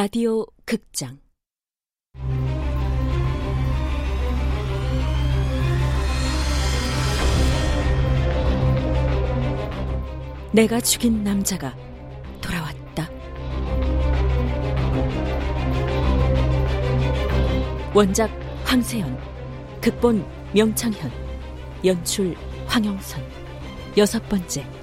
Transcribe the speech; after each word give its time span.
라디오 0.00 0.46
극장 0.64 1.18
내가 10.52 10.80
죽인 10.80 11.24
남자가 11.24 11.76
돌아왔다. 12.40 13.10
원작 17.92 18.30
황세연, 18.66 19.18
극본 19.80 20.24
명창현, 20.54 21.10
연출 21.84 22.36
황영선, 22.68 23.20
여섯 23.96 24.22
번째. 24.28 24.77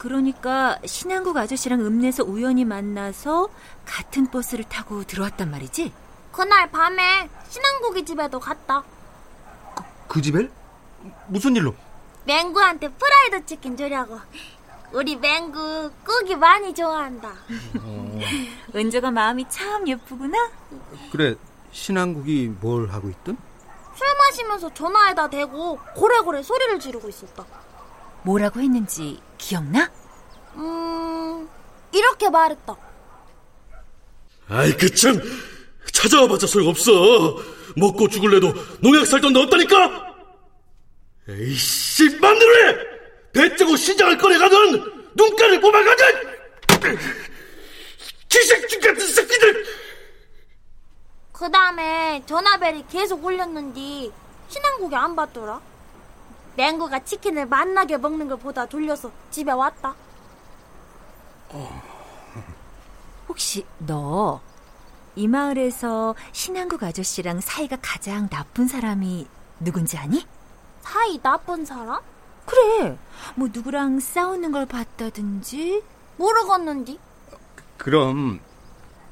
그러니까 0.00 0.78
신한국 0.86 1.36
아저씨랑 1.36 1.84
읍내에서 1.84 2.24
우연히 2.24 2.64
만나서 2.64 3.50
같은 3.84 4.30
버스를 4.30 4.64
타고 4.64 5.04
들어왔단 5.04 5.50
말이지? 5.50 5.92
그날 6.32 6.70
밤에 6.70 7.28
신한국이 7.50 8.06
집에도 8.06 8.40
갔다. 8.40 8.82
그, 9.74 9.84
그 10.08 10.22
집에? 10.22 10.48
무슨 11.26 11.54
일로? 11.54 11.74
맹구한테 12.24 12.88
프라이드 12.88 13.44
치킨 13.44 13.76
주려고. 13.76 14.18
우리 14.92 15.16
맹구 15.16 15.90
고기 16.06 16.34
많이 16.34 16.72
좋아한다. 16.72 17.34
어. 17.82 18.18
은조가 18.74 19.10
마음이 19.10 19.50
참 19.50 19.86
예쁘구나. 19.86 20.50
그래, 21.12 21.34
신한국이 21.72 22.54
뭘 22.58 22.88
하고 22.88 23.10
있든? 23.10 23.36
술 23.94 24.06
마시면서 24.18 24.72
전화에다 24.72 25.28
대고 25.28 25.78
고래고래 25.94 26.42
소리를 26.42 26.80
지르고 26.80 27.06
있었다. 27.06 27.44
뭐라고 28.22 28.60
했는지 28.60 29.20
기억나? 29.40 29.90
음, 30.54 31.48
이렇게 31.92 32.28
말했다. 32.28 32.76
아이, 34.48 34.76
그 34.76 34.92
참, 34.94 35.20
찾아와봤자 35.92 36.46
소용없어. 36.46 36.90
먹고 37.76 38.08
죽을래도 38.08 38.52
농약 38.80 39.06
살던 39.06 39.32
너 39.32 39.42
없다니까? 39.42 40.14
에이씨, 41.28 42.18
맘대로 42.18 42.68
해! 42.68 42.76
배째고 43.32 43.76
시장을 43.76 44.18
꺼내가든, 44.18 45.10
눈가를 45.14 45.60
뽑아가든! 45.60 46.06
기생충 48.28 48.80
같은 48.80 49.06
새끼들! 49.06 49.64
그 51.32 51.50
다음에 51.50 52.22
전화벨이 52.26 52.84
계속 52.90 53.24
울렸는데, 53.24 54.10
신한국이 54.48 54.94
안 54.94 55.14
받더라. 55.14 55.60
맹구가 56.56 57.04
치킨을 57.04 57.46
만나게 57.46 57.96
먹는 57.98 58.28
걸 58.28 58.38
보다 58.38 58.66
돌려서 58.66 59.10
집에 59.30 59.50
왔다. 59.52 59.94
어... 61.50 61.82
혹시 63.28 63.64
너 63.78 64.40
이 65.16 65.26
마을에서 65.26 66.14
신한국 66.32 66.82
아저씨랑 66.82 67.40
사이가 67.40 67.78
가장 67.82 68.28
나쁜 68.28 68.68
사람이 68.68 69.26
누군지 69.58 69.98
아니? 69.98 70.26
사이 70.82 71.20
나쁜 71.20 71.64
사람? 71.64 72.00
그래. 72.46 72.96
뭐 73.34 73.48
누구랑 73.52 74.00
싸우는 74.00 74.52
걸 74.52 74.66
봤다든지 74.66 75.82
모르겠는디. 76.16 76.98
그럼 77.76 78.40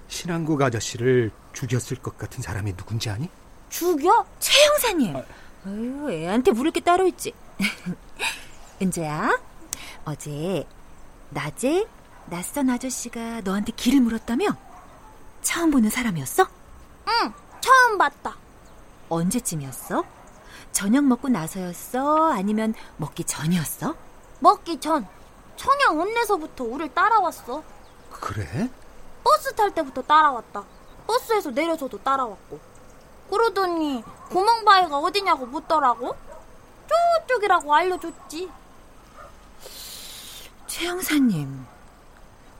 신한국 0.08 0.62
아저씨를 0.62 1.30
죽였을 1.52 1.96
것 1.98 2.16
같은 2.16 2.42
사람이 2.42 2.76
누군지 2.76 3.10
아니? 3.10 3.28
죽여? 3.68 4.24
최 4.38 4.52
형사님. 4.66 5.16
아... 5.16 5.22
아유, 5.68 6.10
애한테 6.10 6.52
물을 6.52 6.70
게 6.70 6.80
따로 6.80 7.06
있지. 7.06 7.34
은재야, 8.80 9.38
어제 10.06 10.66
낮에 11.28 11.86
낯선 12.26 12.70
아저씨가 12.70 13.42
너한테 13.42 13.72
길을 13.72 14.00
물었다며? 14.00 14.46
처음 15.42 15.70
보는 15.70 15.90
사람이었어? 15.90 16.46
응, 17.08 17.32
처음 17.60 17.98
봤다. 17.98 18.36
언제쯤이었어? 19.10 20.04
저녁 20.72 21.04
먹고 21.04 21.28
나서였어? 21.28 22.32
아니면 22.32 22.74
먹기 22.96 23.24
전이었어? 23.24 23.94
먹기 24.40 24.80
전. 24.80 25.06
청양 25.56 26.00
읍내서부터 26.00 26.64
우릴 26.64 26.94
따라왔어. 26.94 27.62
그래? 28.10 28.70
버스 29.22 29.54
탈 29.54 29.74
때부터 29.74 30.02
따라왔다. 30.02 30.64
버스에서 31.06 31.50
내려서도 31.50 31.98
따라왔고. 31.98 32.58
그러더니 33.30 34.02
구멍바위가 34.30 34.98
어디냐고 34.98 35.46
묻더라고. 35.46 36.16
저쪽이라고 37.26 37.74
알려줬지. 37.74 38.48
최 40.66 40.86
형사님, 40.86 41.64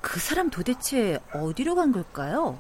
그 0.01 0.19
사람 0.21 0.51
도대체 0.51 1.19
어디로 1.33 1.75
간 1.75 1.93
걸까요? 1.93 2.59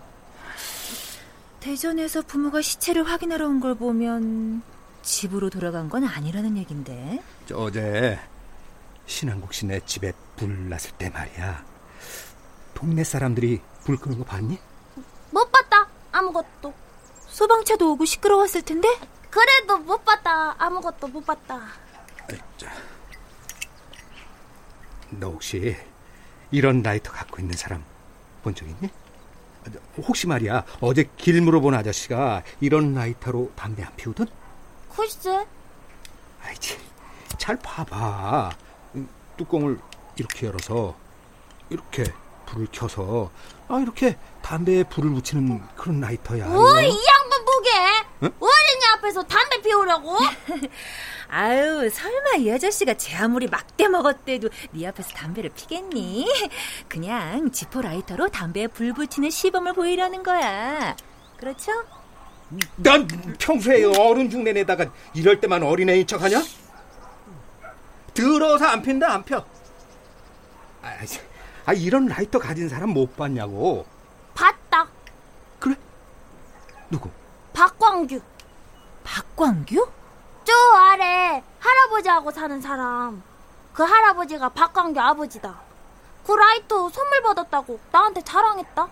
대전에서 1.60 2.22
부모가 2.22 2.62
시체를 2.62 3.04
확인하러 3.04 3.46
온 3.48 3.60
걸 3.60 3.74
보면 3.74 4.62
집으로 5.02 5.50
돌아간 5.50 5.88
건 5.88 6.04
아니라는 6.04 6.56
얘긴데. 6.58 7.22
어제 7.54 8.18
신한국 9.06 9.52
씨네 9.54 9.80
집에 9.86 10.12
불 10.36 10.68
났을 10.68 10.90
때 10.92 11.08
말이야. 11.10 11.64
동네 12.74 13.02
사람들이 13.04 13.60
불 13.84 13.96
끄는 13.96 14.18
거 14.18 14.24
봤니? 14.24 14.58
소방차도 17.42 17.92
오고 17.92 18.04
시끄러웠을 18.04 18.62
텐데? 18.62 18.88
그래도 19.30 19.78
못 19.78 20.04
봤다. 20.04 20.56
아무것도 20.58 21.06
못 21.06 21.24
봤다. 21.24 21.60
자, 22.56 22.68
너 25.10 25.28
혹시 25.28 25.76
이런 26.50 26.82
라이터 26.82 27.12
갖고 27.12 27.38
있는 27.40 27.56
사람 27.56 27.84
본 28.42 28.52
적 28.56 28.66
있니? 28.68 28.90
혹시 29.98 30.26
말이야 30.26 30.64
어제 30.80 31.08
길 31.16 31.40
물어본 31.42 31.74
아저씨가 31.74 32.42
이런 32.60 32.94
라이터로 32.94 33.52
담배 33.54 33.84
안 33.84 33.94
피우든? 33.94 34.26
글쎄. 34.96 35.46
아이지 36.42 36.76
잘 37.38 37.56
봐봐. 37.60 38.50
뚜껑을 39.36 39.78
이렇게 40.16 40.48
열어서 40.48 40.96
이렇게 41.70 42.02
불을 42.46 42.66
켜서 42.72 43.30
아 43.68 43.78
이렇게 43.78 44.18
담배에 44.42 44.82
불을 44.84 45.10
붙이는 45.12 45.62
그런 45.76 46.00
라이터야. 46.00 46.46
오, 46.48 46.66
이 46.80 46.86
양반 46.86 46.86
보게. 46.86 47.17
응? 48.22 48.30
어린이 48.40 48.86
앞에서 48.94 49.22
담배 49.22 49.60
피우려고? 49.62 50.16
아유, 51.28 51.88
설마 51.90 52.36
이 52.38 52.50
아저씨가 52.50 52.94
제 52.94 53.16
아무리 53.16 53.46
막대 53.46 53.86
먹었대도 53.86 54.48
네 54.72 54.86
앞에서 54.86 55.10
담배를 55.10 55.50
피겠니? 55.50 56.26
그냥 56.88 57.50
지퍼 57.52 57.82
라이터로 57.82 58.28
담배에 58.28 58.66
불 58.68 58.92
붙이는 58.92 59.30
시범을 59.30 59.74
보이려는 59.74 60.22
거야. 60.22 60.96
그렇죠? 61.36 61.72
난 62.76 63.06
평소에 63.38 63.84
어른 63.84 64.30
중내 64.30 64.52
내다가 64.52 64.90
이럴 65.14 65.38
때만 65.38 65.62
어린애인 65.62 66.06
척 66.06 66.22
하냐? 66.22 66.42
들어서 68.14 68.64
안 68.64 68.82
핀다 68.82 69.12
안 69.12 69.22
펴. 69.22 69.44
아, 70.82 70.96
아 71.66 71.72
이런 71.74 72.06
라이터 72.06 72.38
가진 72.38 72.68
사람 72.68 72.90
못 72.90 73.14
봤냐고. 73.16 73.86
봤다. 74.34 74.88
그래? 75.60 75.74
누구? 76.90 77.10
박광규. 77.58 78.20
박광규? 79.02 79.90
저 80.44 80.52
아래 80.76 81.42
할아버지하고 81.58 82.30
사는 82.30 82.60
사람. 82.60 83.20
그 83.72 83.82
할아버지가 83.82 84.50
박광규 84.50 85.00
아버지다. 85.00 85.58
그 86.24 86.32
라이터 86.34 86.88
선물 86.88 87.20
받았다고 87.22 87.80
나한테 87.90 88.22
자랑했다. 88.22 88.88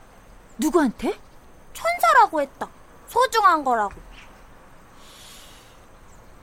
누구한테? 0.58 1.16
천사라고 1.74 2.40
했다. 2.40 2.68
소중한 3.06 3.62
거라고. 3.62 3.94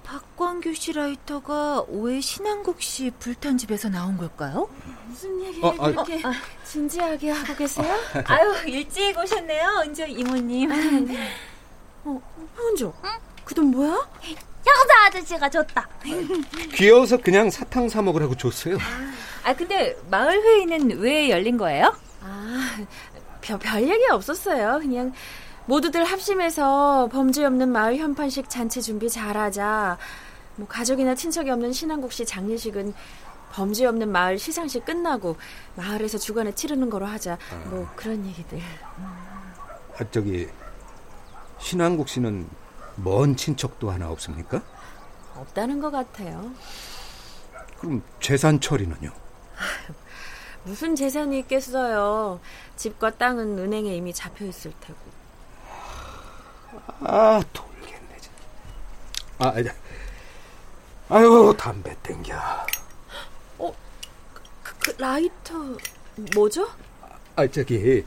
박광규 0.06 0.74
씨 0.76 0.94
라이터가 0.94 1.84
왜 1.90 2.22
신한국 2.22 2.82
씨 2.82 3.12
불탄 3.20 3.58
집에서 3.58 3.90
나온 3.90 4.16
걸까요? 4.16 4.70
무슨 5.08 5.42
얘기를 5.42 5.66
어, 5.66 5.76
아, 5.78 5.88
그렇게 5.88 6.22
아, 6.26 6.32
진지하게 6.64 7.32
하고 7.32 7.54
계세요? 7.56 7.94
아유 8.28 8.54
일찍 8.68 9.18
오셨네요, 9.18 9.82
은조 9.84 10.06
이모님. 10.06 10.70
어, 12.06 12.22
은조, 12.60 12.94
응? 13.04 13.10
그 13.46 13.54
돈 13.56 13.72
뭐야? 13.72 13.90
형사 14.66 15.06
아저씨가 15.08 15.50
줬다. 15.50 15.88
귀여워서 16.74 17.18
그냥 17.18 17.50
사탕 17.50 17.90
사 17.90 18.02
먹으라고 18.02 18.36
줬어요. 18.36 18.78
아 19.44 19.54
근데 19.54 19.98
마을 20.10 20.42
회의는 20.42 21.00
왜 21.00 21.30
열린 21.30 21.58
거예요? 21.58 21.94
아, 22.22 22.78
별, 23.42 23.60
별 23.60 23.84
얘기 23.84 24.06
없었어요. 24.10 24.80
그냥 24.80 25.12
모두들 25.66 26.06
합심해서 26.06 27.10
범죄 27.12 27.44
없는 27.46 27.70
마을 27.70 27.98
현판식 27.98 28.50
잔치 28.50 28.82
준비 28.82 29.10
잘하자. 29.10 29.98
뭐 30.56 30.68
가족이나 30.68 31.16
친척이 31.16 31.50
없는 31.50 31.74
신한국 31.74 32.14
씨 32.14 32.26
장례식은 32.26 32.94
범죄 33.52 33.86
없는 33.86 34.10
마을 34.12 34.40
시상식 34.40 34.86
끝나고 34.86 35.36
마을에서 35.76 36.18
주간에 36.18 36.56
치르는 36.56 36.90
거로 36.90 37.06
하자. 37.06 37.38
뭐 37.66 37.88
그런 37.98 38.26
얘기들. 38.26 38.60
아, 38.98 40.04
저기 40.10 40.48
신한국 41.64 42.10
씨는 42.10 42.50
먼 42.98 43.38
친척도 43.38 43.90
하나 43.90 44.10
없습니까? 44.10 44.62
없다는 45.34 45.80
것 45.80 45.92
같아요. 45.92 46.52
그럼 47.80 48.04
재산 48.20 48.60
처리는요? 48.60 49.10
무슨 50.66 50.94
재산이 50.96 51.40
있겠어요. 51.40 52.42
집과 52.76 53.12
땅은 53.12 53.58
은행에 53.58 53.96
이미 53.96 54.14
잡혀 54.14 54.46
있을 54.46 54.74
테고. 54.82 55.00
아 57.00 57.42
돌겠네 57.54 58.18
진짜. 58.20 58.38
아, 59.40 59.54
아유 61.16 61.56
담배 61.58 61.96
땡겨. 62.04 62.36
그, 63.58 64.76
그 64.80 65.02
라이터 65.02 65.54
뭐죠? 66.36 66.68
아 67.38 67.48
저기 67.48 68.06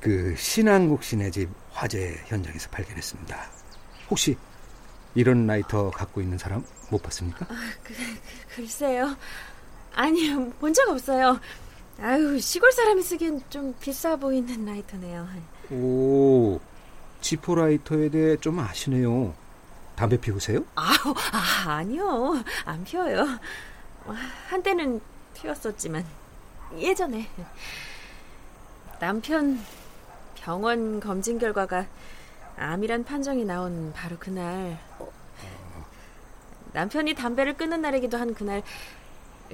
그 0.00 0.34
신한국 0.36 1.02
씨네 1.02 1.30
집 1.32 1.61
화재 1.72 2.20
현장에서 2.26 2.68
발견했습니다. 2.70 3.36
혹시 4.10 4.36
이런 5.14 5.46
라이터 5.46 5.90
갖고 5.90 6.20
있는 6.20 6.38
사람 6.38 6.64
못 6.90 7.02
봤습니까? 7.02 7.46
글쎄요. 8.54 9.16
아니요, 9.94 10.50
본 10.60 10.72
적 10.72 10.88
없어요. 10.88 11.38
아유, 12.00 12.38
시골 12.40 12.72
사람이 12.72 13.02
쓰기엔 13.02 13.42
좀 13.50 13.74
비싸 13.80 14.16
보이는 14.16 14.64
라이터네요. 14.64 15.28
오 15.70 16.58
지포 17.20 17.54
라이터에 17.54 18.08
대해 18.08 18.36
좀 18.36 18.58
아시네요. 18.58 19.34
담배 19.94 20.16
피우세요? 20.16 20.64
아우, 20.74 21.14
아, 21.32 21.70
아니요. 21.76 22.42
안 22.64 22.82
피워요. 22.84 23.26
한때는 24.48 25.00
피웠었지만, 25.34 26.04
예전에. 26.78 27.28
남편 28.98 29.60
병원 30.42 30.98
검진 30.98 31.38
결과가 31.38 31.86
암이란 32.56 33.04
판정이 33.04 33.44
나온 33.44 33.92
바로 33.92 34.16
그날. 34.18 34.76
남편이 36.72 37.14
담배를 37.14 37.56
끊는 37.56 37.80
날이기도 37.80 38.18
한 38.18 38.34
그날, 38.34 38.62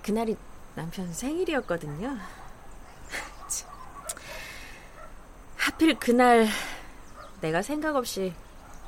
그날이 0.03 0.35
남편 0.75 1.13
생일이었거든요. 1.13 2.17
참. 3.49 3.71
하필 5.57 5.99
그날 5.99 6.47
내가 7.43 7.61
생각 7.61 7.95
없이 7.95 8.33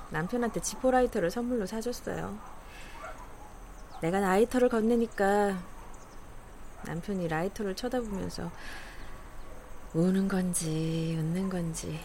남편한테 0.08 0.62
지포라이터를 0.62 1.30
선물로 1.30 1.66
사줬어요. 1.66 2.38
내가 4.00 4.20
라이터를 4.20 4.70
건네니까 4.70 5.62
남편이 6.86 7.28
라이터를 7.28 7.76
쳐다보면서 7.76 8.50
우는 9.94 10.28
건지 10.28 11.16
웃는 11.18 11.48
건지 11.48 11.98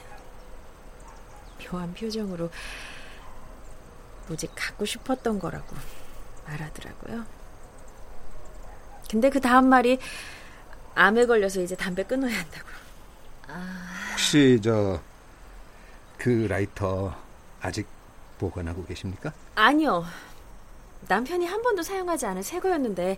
묘한 1.60 1.94
표정으로 1.94 2.50
무지 4.28 4.48
갖고 4.56 4.86
싶었던 4.86 5.40
거라고 5.40 5.76
말하더라고요. 6.48 7.26
근데 9.10 9.30
그 9.30 9.40
다음 9.40 9.70
말이 9.70 10.00
암에 10.96 11.26
걸려서 11.26 11.62
이제 11.62 11.76
담배 11.76 12.04
끊어야 12.04 12.38
한다고. 12.40 12.68
혹시 14.12 14.60
저 14.64 15.00
그 16.18 16.48
라이터 16.50 17.16
아직 17.62 17.86
보관하고 18.40 18.84
계십니까? 18.86 19.32
아니요. 19.54 20.06
남편이 21.08 21.46
한 21.46 21.62
번도 21.62 21.84
사용하지 21.84 22.26
않은 22.26 22.42
새 22.42 22.60
거였는데 22.60 23.18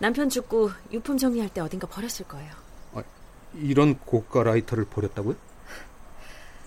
남편 0.00 0.28
죽고 0.28 0.72
유품 0.90 1.16
정리할 1.16 1.48
때 1.50 1.60
어딘가 1.60 1.86
버렸을 1.86 2.26
거예요. 2.26 2.50
이런 3.54 3.98
고가 3.98 4.42
라이터를 4.42 4.84
버렸다고요? 4.84 5.36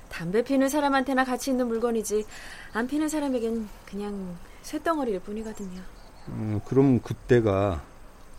담배 0.10 0.44
피는 0.44 0.70
사람한테나 0.70 1.24
가치 1.24 1.52
있는 1.52 1.68
물건이지 1.68 2.26
안 2.74 2.88
피는 2.88 3.10
사람에겐 3.10 3.68
그냥 3.86 4.38
쇳덩어리일 4.62 5.20
뿐이거든요. 5.22 5.82
음, 6.30 6.62
그럼 6.66 7.00
그때가 7.00 7.82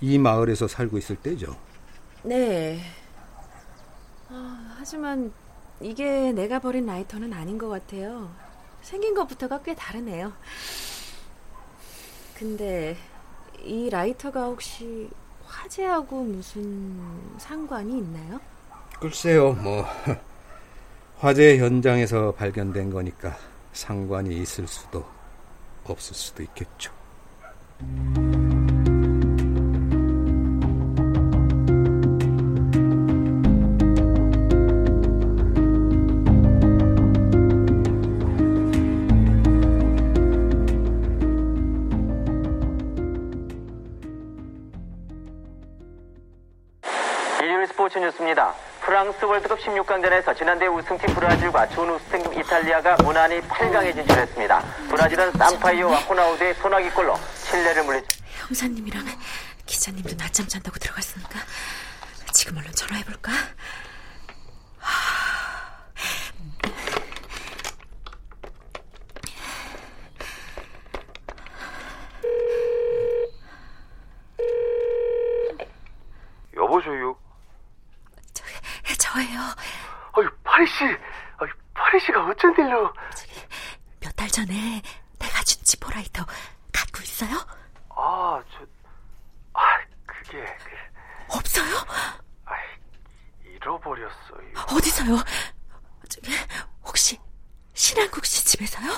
이 0.01 0.19
마을에서 0.19 0.69
살고 0.69 0.99
있을 0.99 1.17
때죠. 1.17 1.57
네. 2.23 2.81
아, 4.29 4.77
하지만 4.79 5.33
이게 5.81 6.33
내가 6.33 6.61
버린 6.61 6.87
라이터는 6.87 7.33
아닌 7.33 7.59
것 7.59 7.69
같아요. 7.69 8.31
생긴 8.83 9.15
것부터가 9.15 9.63
꽤 9.63 9.75
다르네요. 9.75 10.33
근데 12.39 12.97
이 13.63 13.91
라이터가 13.91 14.45
혹시 14.45 15.09
화재하고 15.47 16.23
무슨 16.25 16.99
상관이 17.39 17.99
있나요? 17.99 18.41
글쎄요, 19.01 19.53
뭐 19.53 19.85
화재 21.19 21.59
현장에서 21.59 22.33
발견된 22.33 22.91
거니까 22.91 23.37
상관이 23.73 24.41
있을 24.41 24.67
수도 24.67 25.05
없을 25.85 26.15
수도 26.15 26.43
있겠죠. 26.43 26.93
일요일 47.45 47.67
스포츠 47.67 47.99
뉴스입니다. 47.99 48.55
프랑스 48.81 49.23
월드컵 49.23 49.59
16강전에서 49.59 50.35
지난대 50.35 50.67
우승팀 50.67 51.15
브라질과 51.15 51.69
준우승팀 51.69 52.41
이탈리아가 52.41 52.97
무난히 53.03 53.39
8강에 53.43 53.93
진출했습니다. 53.95 54.61
브라질은 54.89 55.33
산파이오와 55.33 55.95
호나우드의 55.95 56.55
소나기골로 56.55 57.15
칠레를 57.51 57.83
물리 57.85 58.03
형사님이랑 58.47 59.05
기자님도 59.67 60.17
낮잠 60.17 60.49
잔다고 60.49 60.79
들어갔으니까 60.79 61.39
지금 62.33 62.57
얼른 62.57 62.73
전화해볼까? 62.73 63.31
여보세요? 76.57 77.19
저예요. 79.15 79.41
아유, 80.17 80.29
파리 80.43 80.67
씨. 80.89 80.99
파리 81.75 82.01
씨가 82.01 82.27
어쩐 82.27 82.55
일로? 82.59 82.93
몇 84.01 84.13
달 84.17 84.29
전에 84.29 84.81
내가 85.19 85.43
준 85.43 85.63
지포라이터 85.65 86.25
갖고 86.73 87.03
있어요? 87.03 87.37
아, 87.97 88.43
저, 88.53 88.65
아, 89.55 89.61
그게, 90.07 90.45
그, 90.45 91.37
없어요? 91.37 91.77
아, 92.45 92.53
잃어버렸어요. 93.45 94.53
어디서요? 94.77 95.17
저기 96.09 96.33
혹시 96.85 97.19
신한국 97.73 98.25
씨 98.25 98.45
집에서요? 98.45 98.93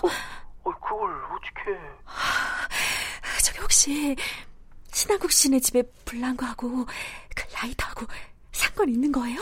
어, 0.65 0.71
그걸 0.81 1.25
어떻게? 1.33 1.81
저기 3.43 3.59
혹시 3.61 4.17
신한국 4.93 5.33
씨네 5.33 5.61
집에 5.61 5.83
불난 6.05 6.37
거하고 6.37 6.85
그 6.85 7.55
라이터하고 7.55 8.07
상관 8.53 8.89
있는 8.89 9.13
거예요? 9.13 9.41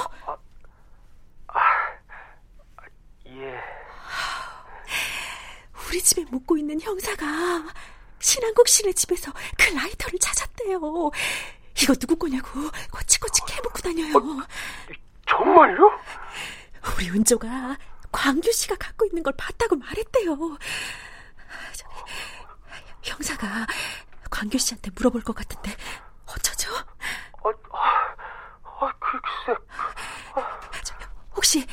예. 3.37 3.61
우리 5.89 6.03
집에 6.03 6.25
묵고 6.25 6.57
있는 6.57 6.81
형사가 6.81 7.27
신한국 8.19 8.69
씨네 8.69 8.93
집에서 8.93 9.33
그 9.59 9.75
라이터를 9.75 10.19
찾았대요. 10.19 10.81
이거 11.83 11.95
누구 11.95 12.17
거냐고 12.17 12.49
꼬치꼬치 12.93 13.43
캐묻고 13.47 13.79
다녀요. 13.81 14.13
정말요? 15.29 15.91
우리 16.97 17.11
은조가 17.11 17.77
광규 18.13 18.53
씨가 18.53 18.77
갖고 18.77 19.05
있는 19.07 19.23
걸 19.23 19.33
봤다고 19.37 19.77
말했대요. 19.77 20.37
저기, 21.77 21.95
형사가 23.03 23.67
광규 24.31 24.59
씨한테 24.59 24.91
물어볼 24.95 25.23
것 25.23 25.35
같은데 25.35 25.75
어쩌죠? 26.27 26.71
아, 26.75 27.49
아, 27.73 28.87
아, 28.87 28.93
글쎄. 28.99 29.61
저기, 30.85 31.05
혹시 31.35 31.67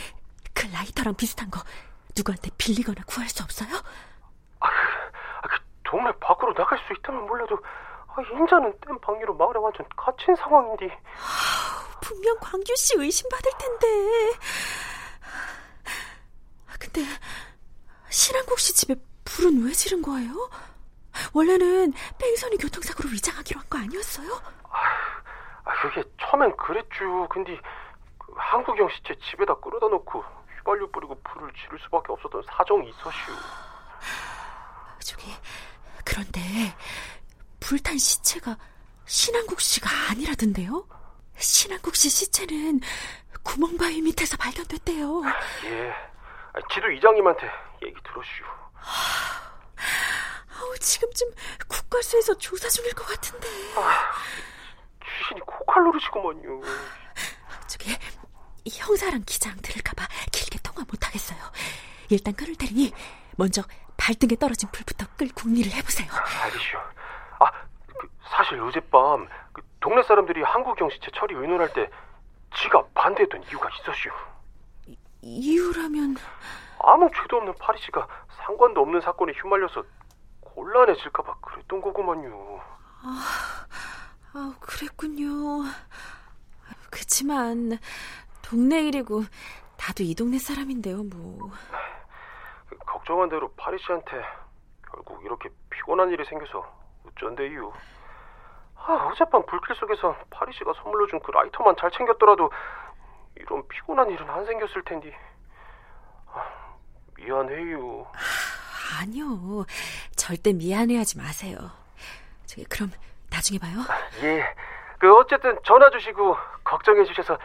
그 0.62 0.68
라이터랑 0.72 1.15
비슷한 1.15 1.50
거 1.50 1.60
누구한테 2.15 2.51
빌리거나 2.56 3.01
구할 3.08 3.27
수 3.30 3.41
없어요? 3.41 3.70
아, 4.60 4.68
그 5.48 5.58
동네 5.84 6.12
밖으로 6.20 6.53
나갈 6.53 6.77
수 6.86 6.94
있다면 6.94 7.25
몰라도, 7.25 7.58
아, 8.08 8.22
인자는 8.22 8.80
땜 8.82 9.00
방위로 9.00 9.34
마을에 9.36 9.58
완전 9.58 9.88
갇힌 9.98 10.36
상황인데. 10.36 10.86
분명 12.03 12.38
광규 12.39 12.75
씨 12.75 12.94
의심받을 12.96 13.51
텐데. 13.58 13.88
아, 16.70 16.74
근데 16.80 17.01
신한국 18.10 18.60
씨 18.60 18.75
집에 18.75 18.94
불은 19.25 19.65
왜 19.65 19.72
지른 19.72 20.01
거예요? 20.03 20.50
원래는 21.34 21.94
뺑소니 22.20 22.58
교통사고로 22.58 23.10
위장하기로 23.10 23.60
한 23.62 23.70
거 23.70 23.77
아니었어요? 23.80 24.30
아, 25.63 25.74
그게 25.82 26.03
처음엔 26.20 26.56
그랬죠. 26.58 27.27
근데 27.30 27.60
그 28.20 28.34
한국형 28.36 28.89
시체 28.89 29.15
집에다 29.32 29.56
끌어다 29.56 29.88
놓고 29.88 30.24
휘발유 30.62 30.91
뿌리고 30.91 31.20
불을 31.22 31.51
지를 31.53 31.80
수밖에 31.80 32.12
없었던 32.13 32.44
사정이 32.48 32.89
있었슈. 32.89 33.32
저기 35.03 35.36
그런데 36.06 36.39
불탄 37.60 37.98
시체가 37.98 38.58
신한국 39.06 39.60
씨가 39.60 39.89
아니라던데요? 40.12 40.88
신한국 41.38 41.96
씨 41.96 42.10
시체는 42.10 42.82
구멍바위 43.44 44.01
밑에서 44.01 44.38
발견됐대요. 44.38 45.24
예, 45.65 45.94
지도 46.74 46.91
이장님한테 46.91 47.50
얘기 47.84 47.96
들었슈. 48.03 48.44
아우, 50.60 50.77
지금쯤 50.77 51.32
국과수에서 51.68 52.38
조사 52.38 52.70
중일 52.70 52.94
것 52.94 53.06
같은데. 53.06 53.48
아, 53.77 54.12
귀신이 55.03 55.39
코칼 55.41 55.84
노르시구먼요. 55.84 56.62
저기 57.68 57.98
형사랑 58.70 59.24
기장 59.25 59.56
들을까봐 59.62 59.90
길게 59.90 59.90
통화 60.81 60.85
못하겠어요. 60.89 61.39
일단 62.09 62.33
끊을 62.33 62.55
테니 62.55 62.93
먼저 63.38 63.61
발등에 63.97 64.35
떨어진 64.39 64.69
불부터 64.71 65.05
끌 65.17 65.29
궁리를 65.29 65.71
해보세요. 65.71 66.09
알겠슈. 66.43 66.77
아, 67.39 67.51
그, 67.97 68.09
사실 68.23 68.59
어젯밤 68.61 69.27
그 69.53 69.61
동네 69.79 70.03
사람들이 70.03 70.41
한국경 70.41 70.89
시체 70.89 71.11
처리 71.15 71.35
의논할 71.35 71.71
때 71.73 71.89
지가 72.55 72.83
반대했던 72.93 73.43
이유가 73.43 73.69
있었슈. 73.69 74.09
이, 74.88 74.97
이유라면 75.21 76.17
아무 76.79 77.09
죄도 77.15 77.38
없는 77.38 77.53
파리 77.59 77.79
씨가 77.81 78.07
상관도 78.45 78.81
없는 78.81 79.01
사건에 79.01 79.33
휘말려서 79.33 79.83
곤란해질까봐 80.41 81.35
그랬던 81.41 81.81
거구만요. 81.81 82.59
아, 83.03 83.65
아, 84.33 84.53
그랬군요. 84.59 85.63
그치만 86.89 87.77
동네 88.41 88.81
일이고 88.88 89.23
나도 89.88 90.03
이 90.03 90.13
동네 90.15 90.38
사람인데요, 90.38 91.03
뭐. 91.03 91.51
그 92.69 92.77
걱정한 92.85 93.29
대로 93.29 93.51
파리 93.55 93.77
씨한테 93.79 94.11
결국 94.89 95.23
이렇게 95.25 95.50
피곤한 95.69 96.09
일이 96.11 96.23
생겨서 96.25 96.65
어쩐데요. 97.07 97.73
아, 98.75 98.93
어젯밤 99.11 99.45
불길 99.45 99.75
속에서 99.75 100.15
파리 100.29 100.53
씨가 100.53 100.73
선물로 100.81 101.07
준 101.07 101.19
그 101.21 101.31
라이터만 101.31 101.75
잘 101.79 101.91
챙겼더라도 101.91 102.51
이런 103.35 103.67
피곤한 103.67 104.09
일은 104.11 104.29
안 104.29 104.45
생겼을 104.45 104.83
텐데. 104.83 105.15
아, 106.33 106.43
미안해요. 107.17 108.07
아, 108.13 109.01
아니요. 109.01 109.65
절대 110.15 110.53
미안해하지 110.53 111.17
마세요. 111.17 111.57
저기 112.45 112.63
그럼 112.65 112.91
나중에 113.29 113.57
봐요. 113.59 113.79
아, 113.88 114.23
예. 114.23 114.43
그 115.00 115.15
어쨌든 115.15 115.57
전화 115.63 115.89
주시고 115.89 116.35
걱정해 116.63 117.03
주셔서 117.05 117.38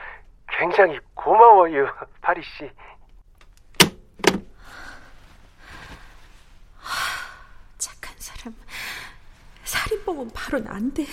굉장히 0.59 0.99
고마워요, 1.15 1.87
파리 2.23 2.43
씨. 2.43 2.71
착한 7.79 8.15
사람. 8.19 8.55
살인범은 9.65 10.31
안 10.69 10.93
돼. 10.95 11.07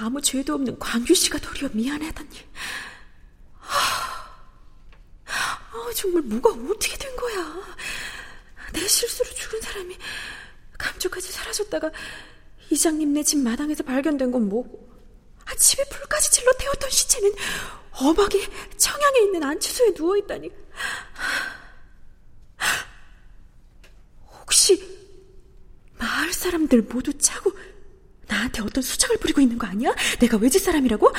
아무 0.00 0.20
죄도 0.20 0.54
없는 0.54 0.78
광규 0.78 1.14
씨가 1.14 1.38
도리어 1.38 1.70
미안하다니. 1.72 2.30
아, 3.60 4.30
정말 5.94 6.22
뭐가 6.22 6.50
어떻게 6.50 6.96
된 6.96 7.14
거야? 7.16 7.54
내 8.72 8.86
실수로 8.86 9.30
죽은 9.30 9.60
사람이 9.60 9.96
감쪽같이 10.76 11.32
사라졌다가 11.32 11.90
이장님 12.70 13.14
네 13.14 13.22
집 13.22 13.38
마당에서 13.38 13.82
발견된 13.82 14.30
건 14.30 14.48
뭐고? 14.48 14.88
아, 15.48 15.54
집에 15.56 15.84
불까지 15.84 16.30
질러 16.30 16.52
태웠던 16.58 16.90
시체는 16.90 17.32
엄하게 17.92 18.46
청양에 18.76 19.20
있는 19.20 19.42
안치소에 19.42 19.94
누워 19.94 20.16
있다니. 20.16 20.50
혹시 24.40 24.98
마을 25.98 26.32
사람들 26.32 26.82
모두 26.82 27.16
짜고 27.18 27.52
나한테 28.26 28.62
어떤 28.62 28.82
수작을 28.82 29.16
부리고 29.18 29.40
있는 29.40 29.58
거 29.58 29.66
아니야? 29.66 29.94
내가 30.20 30.36
외지 30.36 30.58
사람이라고? 30.58 31.10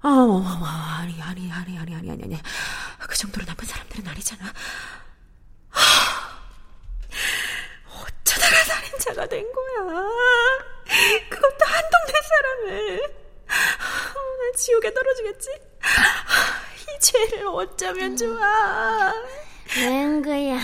아, 0.00 0.98
아니, 1.02 1.20
아니, 1.20 1.50
아니, 1.50 1.76
아니, 1.78 1.94
아니, 1.94 2.10
아니, 2.10 2.22
아니. 2.22 2.38
그 3.00 3.16
정도로 3.16 3.44
나쁜 3.46 3.66
사람들은 3.66 4.06
아니잖아. 4.06 4.52
어쩌다가 8.00 8.56
살인자가 8.64 9.26
된 9.26 9.44
거야? 9.52 10.08
사람을. 12.68 13.00
난 13.48 14.52
지옥에 14.56 14.92
떨어지겠지? 14.92 15.48
이 15.50 17.00
죄를 17.00 17.46
어쩌면 17.46 18.16
좋아? 18.16 19.12
맹그야, 19.76 20.58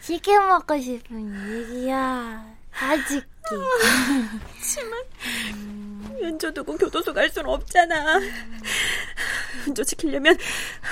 치킨 0.00 0.46
먹고 0.48 0.80
싶은 0.80 1.48
일이야. 1.50 2.54
아직기. 2.72 3.24
그렇지만 3.48 5.04
은조 6.22 6.52
두고 6.54 6.76
교도소 6.76 7.12
갈 7.12 7.30
순 7.30 7.46
없잖아. 7.46 8.20
은조 9.66 9.84
지키려면 9.84 10.36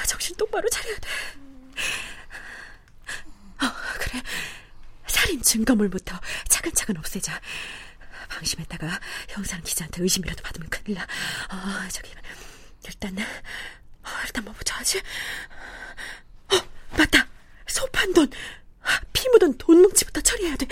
정신 0.06 0.36
똑바로 0.36 0.68
차려야 0.68 0.96
돼. 0.96 1.08
어, 3.64 3.72
그래. 3.98 4.22
살인 5.06 5.40
증거물부터 5.42 6.18
차근차근 6.48 6.96
없애자. 6.98 7.40
방심했다가 8.36 9.00
형사랑 9.28 9.62
기자한테 9.64 10.02
의심이라도 10.02 10.42
받으면 10.42 10.68
큰일 10.70 10.96
나. 10.98 11.02
어, 11.04 11.88
저기 11.90 12.10
일단 12.86 13.16
어, 13.18 14.08
일단 14.24 14.44
뭐부터 14.44 14.74
하지? 14.74 14.98
어, 16.52 16.56
맞다. 16.96 17.26
소판 17.66 18.12
돈. 18.14 18.30
피 19.12 19.28
묻은 19.28 19.56
돈 19.58 19.82
뭉치부터 19.82 20.20
처리해야 20.20 20.56
돼. 20.56 20.66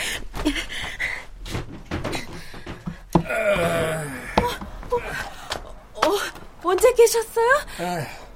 어, 4.42 4.46
어, 4.90 6.06
어, 6.06 6.18
언제 6.64 6.92
계셨어요? 6.94 7.48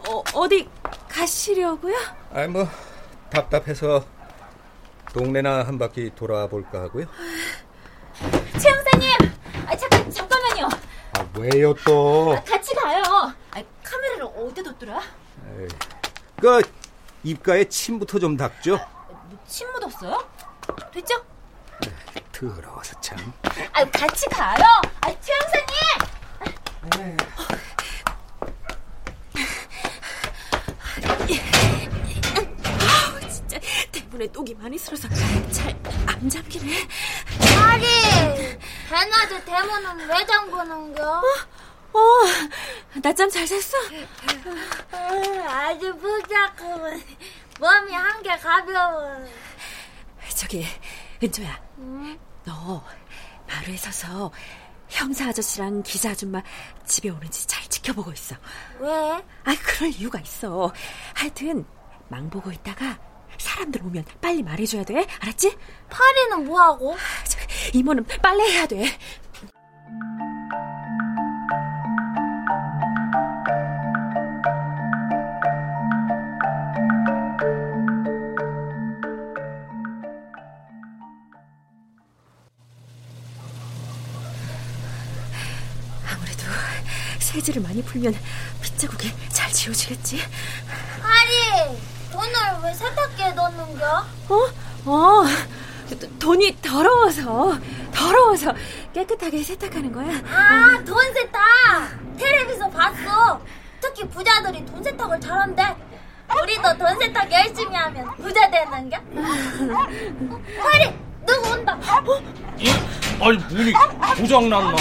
어, 0.08 0.22
어디 0.34 0.68
가시려고요? 1.08 1.96
아이 2.32 2.46
뭐 2.46 2.68
답답해서 3.30 4.06
동네나 5.12 5.62
한 5.64 5.78
바퀴 5.78 6.10
돌아 6.14 6.46
볼까 6.46 6.82
하고요. 6.82 7.06
최 8.60 8.70
형사님, 8.70 9.10
아, 9.66 9.76
잠깐 9.76 10.10
잠깐만요. 10.10 10.68
아 11.18 11.22
왜요 11.36 11.74
또? 11.84 12.34
아, 12.36 12.44
같이 12.44 12.74
가요. 12.74 13.02
아, 13.50 13.62
카메라를 13.82 14.24
어디다 14.24 14.62
뒀더라? 14.72 15.00
에이, 15.58 15.68
그 16.40 16.62
입가에 17.24 17.64
침부터 17.68 18.18
좀 18.18 18.36
닦죠. 18.36 18.78
침 19.46 19.70
묻었어요? 19.72 20.28
됐죠? 20.92 21.24
더러워서 22.32 23.00
참. 23.00 23.32
아, 23.72 23.84
같이 23.90 24.26
가요. 24.28 24.64
아, 25.00 25.20
최 25.20 25.32
형사님. 25.32 27.16
아우, 32.80 33.20
진짜 33.28 33.58
때문에 33.92 34.26
똑이 34.28 34.54
많이 34.54 34.78
쓸어서 34.78 35.08
잘안 35.08 36.28
잠기네. 36.28 36.86
파리! 37.40 37.84
대낮에 38.98 39.44
대문은 39.44 40.08
왜 40.08 40.24
잠그는겨? 40.24 41.02
어, 41.92 41.98
낮잠 43.02 43.28
잘 43.28 43.44
잤어? 43.44 43.76
아주 45.48 45.96
부자꾸만 45.96 47.02
몸이 47.58 47.92
한 47.92 48.22
개 48.22 48.36
가벼워. 48.36 49.26
저기 50.36 50.64
은조야, 51.20 51.60
너 52.44 52.84
마루에 53.48 53.76
서서 53.76 54.30
형사 54.88 55.28
아저씨랑 55.28 55.82
기자 55.82 56.10
아줌마 56.10 56.40
집에 56.86 57.08
오는지 57.10 57.48
잘 57.48 57.64
지켜보고 57.68 58.12
있어. 58.12 58.36
왜? 58.78 58.90
아, 58.90 59.56
그럴 59.64 59.90
이유가 59.90 60.20
있어. 60.20 60.72
하여튼 61.14 61.66
망 62.08 62.30
보고 62.30 62.52
있다가 62.52 62.98
사람들 63.38 63.82
오면 63.82 64.04
빨리 64.20 64.42
말해줘야 64.44 64.84
돼. 64.84 65.04
알았지? 65.20 65.56
파리는 65.90 66.44
뭐하고? 66.44 66.96
저, 67.72 67.78
이모는 67.78 68.04
빨래 68.22 68.44
해야 68.52 68.66
돼. 68.66 68.86
아무래도 86.10 86.42
세제를 87.18 87.62
많이 87.62 87.82
풀면 87.82 88.14
빗자국이 88.62 89.12
잘 89.30 89.50
지워지겠지. 89.52 90.18
파리! 91.00 91.78
돈을 92.12 92.32
왜 92.62 92.74
세탁기에 92.74 93.32
넣는겨? 93.32 94.06
어? 94.28 94.46
어, 94.86 95.24
도- 95.98 96.18
돈이 96.34 96.56
더러워서 96.60 97.56
더러워서 97.94 98.52
깨끗하게 98.92 99.40
세탁하는 99.40 99.92
거야. 99.92 100.08
아, 100.28 100.82
돈 100.84 101.00
세탁! 101.14 101.40
텔레비전 102.18 102.68
봤어. 102.72 103.40
특히 103.80 104.08
부자들이 104.08 104.66
돈 104.66 104.82
세탁을 104.82 105.20
잘한대. 105.20 105.62
우리도 106.42 106.76
돈 106.76 106.98
세탁 106.98 107.30
열심히 107.30 107.76
하면 107.76 108.16
부자 108.16 108.50
되는 108.50 108.90
게? 108.90 108.96
파리, 110.60 110.92
누구 111.24 111.50
온다. 111.52 111.78
아니 113.20 113.38
문이 113.48 113.72
고장 114.16 114.50
났나? 114.50 114.76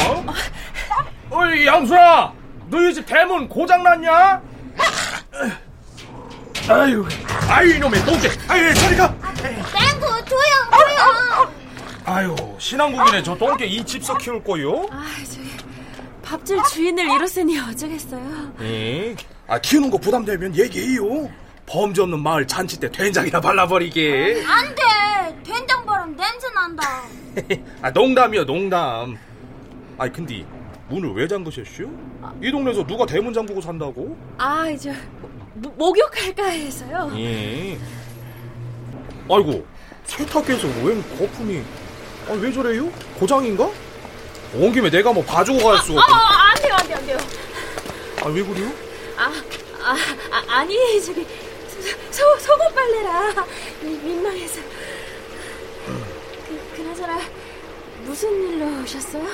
어이 1.29 1.67
양수아 1.67 2.33
너희 2.71 2.91
집 2.95 3.05
대문 3.05 3.47
고장 3.47 3.83
났냐? 3.83 4.41
아유 6.67 7.05
아이 7.47 7.75
이놈의 7.75 8.03
똥개 8.05 8.27
아유 8.47 8.73
저리 8.73 8.95
가 8.97 9.13
조용. 9.35 9.92
아유 12.13 12.35
신앙국이네 12.59 13.23
저 13.23 13.35
똥개 13.35 13.65
이 13.65 13.83
집서 13.83 14.15
키울 14.17 14.43
거요? 14.43 14.87
아, 14.91 15.03
저기 15.25 15.49
밥줄 16.21 16.59
주인을 16.71 17.05
잃었으니 17.15 17.59
어쩌겠어요. 17.59 18.53
예. 18.61 19.15
아 19.47 19.59
키우는 19.59 19.89
거 19.89 19.97
부담되면 19.97 20.55
얘기해요 20.55 21.29
범죄 21.65 22.01
없는 22.01 22.19
마을 22.21 22.45
잔치 22.47 22.79
때 22.79 22.89
된장이나 22.91 23.41
발라버리게 23.41 24.43
안 24.47 24.75
돼. 24.75 25.43
된장 25.43 25.85
바람 25.85 26.15
냄새 26.15 26.47
난다. 26.53 27.01
아 27.81 27.89
농담이요 27.89 28.45
농담 28.45 29.17
아니 29.97 30.13
근데 30.13 30.45
문을 30.89 31.13
왜 31.13 31.27
잠그셨슈? 31.27 31.89
이 32.41 32.51
동네에서 32.51 32.85
누가 32.85 33.05
대문 33.05 33.33
잠그고 33.33 33.59
산다고? 33.59 34.15
아, 34.37 34.65
저 34.79 34.91
모- 35.55 35.69
목욕할까 35.71 36.45
해서요. 36.45 37.11
예. 37.15 37.77
아이고 39.29 39.65
세탁기에서 40.05 40.67
웬 40.83 41.01
거품이 41.17 41.61
아, 42.27 42.33
왜 42.33 42.51
저래요? 42.51 42.89
고장인가? 43.19 43.69
온 44.55 44.71
김에 44.71 44.89
내가 44.89 45.11
뭐 45.11 45.23
봐주고 45.23 45.59
갈 45.63 45.77
수가 45.79 45.99
아, 45.99 46.03
없안 46.03 46.61
돼요, 46.63 46.75
안 46.75 46.87
돼요, 46.87 46.97
안 46.97 47.05
돼요. 47.07 47.17
아 48.21 48.27
왜 48.29 48.43
그래요? 48.43 48.71
아, 49.17 49.31
아, 49.83 49.95
아 50.31 50.43
아니 50.59 51.01
저기 51.03 51.25
소, 52.11 52.37
속옷 52.39 52.73
빨래라 52.73 53.45
미- 53.81 53.97
민망해서. 53.97 54.61
그, 56.47 56.75
그나저나 56.77 57.19
무슨 58.05 58.29
일로 58.31 58.83
오셨어요? 58.83 59.27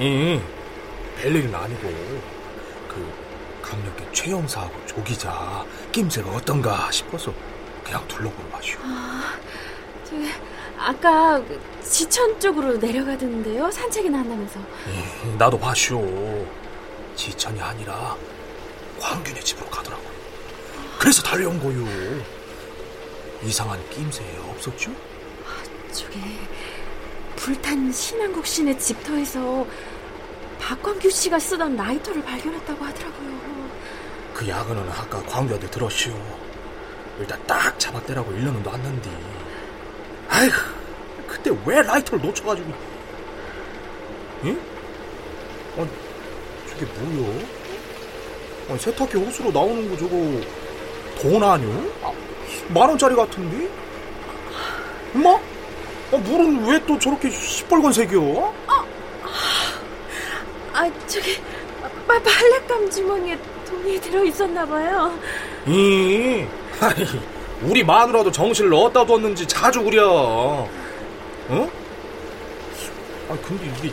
예. 0.00 0.40
별일은 1.20 1.54
아니고 1.54 1.88
그 2.88 3.12
강력계 3.62 4.06
최 4.12 4.30
형사하고 4.30 4.74
조 4.86 5.02
기자 5.02 5.64
낌새가 5.92 6.30
어떤가 6.30 6.90
싶어서 6.92 7.32
그냥 7.84 8.06
둘러보러 8.08 8.48
마시오. 8.50 8.78
저기 10.04 10.30
아까 10.80 11.42
그 11.44 11.60
지천 11.82 12.40
쪽으로 12.40 12.78
내려가던데요. 12.78 13.70
산책이나 13.70 14.18
한다면서. 14.18 14.58
예, 14.88 15.36
나도 15.36 15.58
봐시오. 15.58 16.00
지천이 17.14 17.60
아니라 17.60 18.16
광균의 18.98 19.42
집으로 19.44 19.68
가더라고. 19.68 20.02
그래서 20.98 21.22
달려온 21.22 21.60
거요. 21.60 21.86
이상한 23.42 23.78
낌새 23.90 24.24
없었죠? 24.50 24.90
저게 25.92 26.18
불탄 27.36 27.92
신한국 27.92 28.46
씨네 28.46 28.78
집터에서 28.78 29.66
박광규 30.60 31.10
씨가 31.10 31.38
쓰던 31.38 31.76
라이터를 31.76 32.22
발견했다고 32.22 32.84
하더라고요. 32.84 33.40
그 34.34 34.48
야근은 34.48 34.88
아까 34.90 35.22
광규한테 35.24 35.68
들었시오. 35.68 36.14
일단 37.18 37.38
딱 37.46 37.78
잡았대라고 37.78 38.32
일러는 38.32 38.62
놨는데. 38.62 39.39
아이고, 40.30 40.54
그때 41.26 41.50
왜 41.66 41.82
라이터를 41.82 42.24
놓쳐가지고. 42.24 42.72
응? 44.44 44.60
아니, 45.76 45.88
저게 46.68 46.86
뭐야? 47.00 47.38
아니, 48.70 48.78
세탁기 48.78 49.18
호수로 49.18 49.50
나오는 49.50 49.90
거 49.90 49.96
저거 49.96 50.16
돈 51.20 51.42
아니오? 51.42 51.70
아, 52.02 52.12
만 52.68 52.88
원짜리 52.88 53.14
같은데? 53.14 53.68
엄마? 55.14 55.30
아, 56.12 56.16
물은 56.16 56.66
왜 56.66 56.78
또 56.86 56.98
저렇게 56.98 57.30
시뻘건 57.30 57.92
색이요? 57.92 58.54
아 60.72 60.88
저기 61.06 61.36
빠, 62.06 62.18
빨랫감 62.20 62.88
주머니에 62.90 63.38
돈이 63.68 64.00
들어 64.00 64.24
있었나 64.24 64.64
봐요. 64.64 65.12
이, 65.66 66.44
아니, 66.80 67.04
우리 67.62 67.84
마누라도 67.84 68.30
정신을 68.32 68.72
어디다 68.72 69.04
뒀는지 69.04 69.46
자주 69.46 69.82
그려. 69.82 70.06
어? 70.08 71.70
아 73.28 73.36
근데 73.42 73.66
이게 73.78 73.92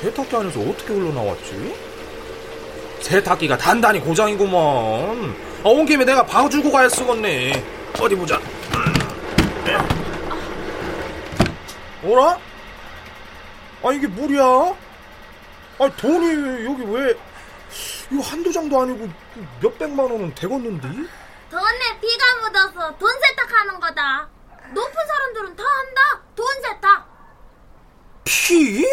세탁기 0.00 0.36
안에서 0.36 0.60
어떻게 0.60 0.92
흘러나왔지? 0.92 1.74
세탁기가 3.00 3.56
단단히 3.56 4.00
고장이구먼. 4.00 5.34
아, 5.64 5.68
온 5.68 5.86
김에 5.86 6.04
내가 6.04 6.24
봐주고 6.24 6.70
가야 6.70 6.88
쓰겠네. 6.88 7.64
어디 8.00 8.14
보자. 8.14 8.40
어라? 12.04 12.38
아, 13.82 13.92
이게 13.92 14.06
뭐야? 14.06 14.74
아, 15.80 15.90
돈이 15.96 16.64
여기 16.64 16.82
왜, 16.92 17.14
이거 18.10 18.22
한두 18.22 18.52
장도 18.52 18.80
아니고 18.82 19.08
몇 19.60 19.78
백만 19.78 20.10
원은 20.10 20.34
되겠는데? 20.34 20.88
돈에 21.50 22.00
피가 22.00 22.34
묻어서 22.42 22.96
돈 22.98 23.10
세탁하는 23.20 23.80
거다. 23.80 24.28
높은 24.74 24.92
사람들은 25.06 25.56
다 25.56 25.64
한다. 25.64 26.22
돈 26.36 26.46
세탁. 26.62 27.08
피? 28.24 28.84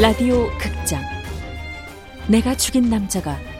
라디오 0.00 0.50
극장 0.58 1.00
내가 2.26 2.56
죽인 2.56 2.90
남자가. 2.90 3.51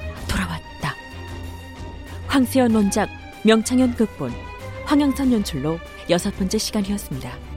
황세연 2.32 2.74
원작, 2.74 3.10
명창현 3.44 3.94
극본, 3.94 4.32
황영선 4.86 5.34
연출로 5.34 5.78
여섯 6.08 6.34
번째 6.38 6.56
시간이었습니다. 6.56 7.51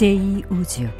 제2우주 0.00 0.90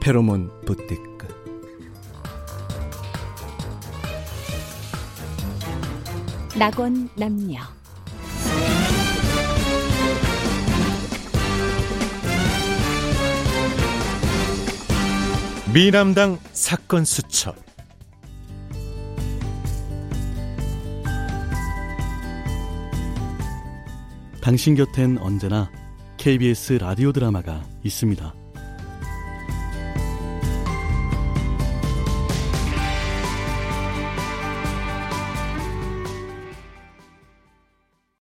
페로몬 0.00 0.50
부티크 0.64 1.26
낙원 6.56 7.08
남녀 7.16 7.81
미남당 15.72 16.38
사건 16.52 17.06
수첩 17.06 17.56
당신 24.42 24.74
곁엔 24.74 25.16
언제나 25.16 25.70
KBS 26.18 26.74
라디오 26.74 27.12
드라마가 27.12 27.64
있습니다. 27.84 28.41